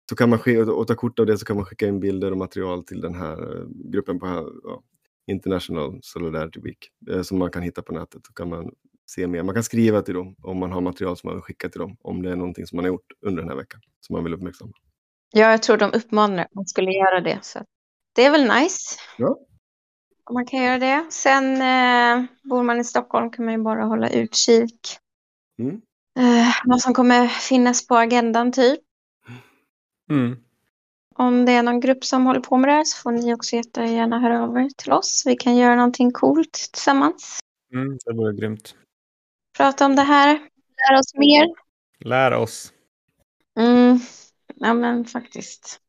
[0.10, 2.38] så kan man och ta kort av det så kan man skicka in bilder och
[2.38, 4.28] material till den här eh, gruppen på
[4.64, 4.84] ja,
[5.28, 8.26] International Solidarity Week eh, som man kan hitta på nätet.
[8.26, 8.72] Så kan man
[9.10, 9.44] se mer.
[9.44, 11.98] Man kan skriva till dem om man har material som man vill skicka till dem.
[12.02, 14.34] Om det är någonting som man har gjort under den här veckan som man vill
[14.34, 14.72] uppmärksamma.
[15.34, 17.40] Ja, jag tror de uppmanar att man skulle göra det.
[17.42, 17.60] Så
[18.16, 19.00] det är väl nice.
[19.18, 19.40] Ja.
[20.24, 21.06] Om man kan göra det.
[21.10, 24.98] Sen eh, bor man i Stockholm kan man ju bara hålla utkik.
[25.60, 25.82] Mm.
[26.18, 28.80] Eh, vad som kommer finnas på agendan typ.
[30.10, 30.38] Mm.
[31.16, 33.56] Om det är någon grupp som håller på med det här så får ni också
[33.56, 35.24] jättegärna höra av er till oss.
[35.26, 37.40] Vi kan göra någonting coolt tillsammans.
[37.74, 38.76] Mm, det vore grymt.
[39.58, 40.28] Prata om det här.
[40.90, 41.48] Lära oss mer.
[42.00, 42.74] Lär oss.
[43.60, 44.00] Mm.
[44.56, 45.80] Ja men faktiskt.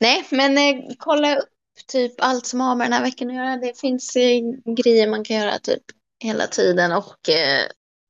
[0.00, 1.48] Nej men eh, kolla upp
[1.86, 3.56] typ allt som har med den här veckan att göra.
[3.56, 4.40] Det finns eh,
[4.84, 5.82] grejer man kan göra typ
[6.24, 7.66] hela tiden och, eh,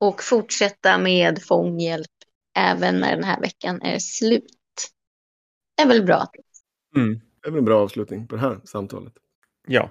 [0.08, 2.10] och fortsätta med fånghjälp
[2.58, 4.44] även när den här veckan är slut.
[5.76, 6.26] Det är väl bra.
[6.96, 7.20] Mm.
[7.42, 9.12] Det är väl en bra avslutning på det här samtalet.
[9.66, 9.90] Ja.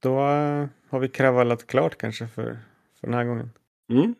[0.00, 2.58] Då eh, har vi kravallat klart kanske för,
[3.00, 3.50] för den här gången.
[3.92, 4.14] Mm.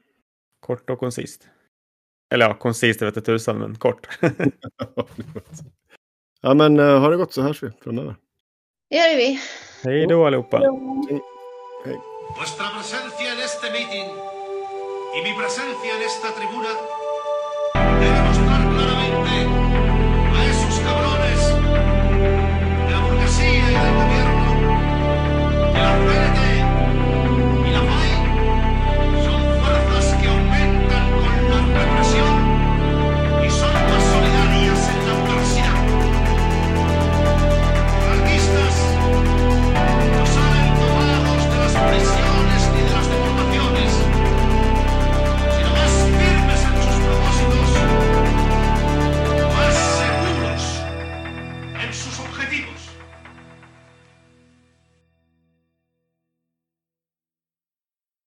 [0.60, 1.48] Kort och koncist.
[2.34, 4.08] Eller ja, koncist det vet jag tusan, men kort.
[6.40, 8.16] ja men uh, har det gått så hörs vi framöver.
[8.90, 9.40] Det gör vi.
[9.84, 10.58] Hej då allihopa.
[12.38, 14.31] Vuestra presencia en este meeting
[15.14, 16.70] y mi presencia en esta tribuna